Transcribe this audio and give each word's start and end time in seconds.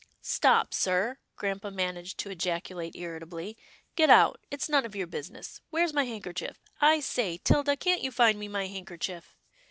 "Stop, 0.39 0.73
sir," 0.73 1.19
grampa 1.35 1.69
managed 1.69 2.17
to 2.21 2.31
ejaculate 2.31 2.95
irritably," 2.95 3.55
get 3.95 4.09
out— 4.09 4.43
it's 4.49 4.67
none 4.67 4.83
of 4.83 4.95
your 4.95 5.05
business. 5.05 5.61
Where's 5.69 5.93
my 5.93 6.05
handkerchief— 6.05 6.59
I 6.91 7.01
say, 7.01 7.37
'Tilda, 7.37 7.77
can't 7.77 8.01
you 8.01 8.09
find 8.11 8.39
me 8.39 8.47
my 8.47 8.65
handkerchief? 8.65 9.35